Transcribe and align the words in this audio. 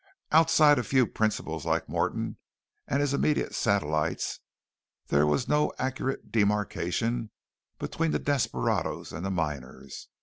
Outside 0.31 0.79
a 0.79 0.83
few 0.83 1.05
principals 1.05 1.63
like 1.63 1.87
Morton 1.87 2.37
and 2.87 3.01
his 3.01 3.13
immediate 3.13 3.53
satellites, 3.53 4.39
there 5.09 5.27
was 5.27 5.47
no 5.47 5.71
accurate 5.77 6.31
demarkation 6.31 7.29
between 7.77 8.09
the 8.09 8.17
desperadoes 8.17 9.13
and 9.13 9.23
the 9.23 9.29
miners. 9.29 10.07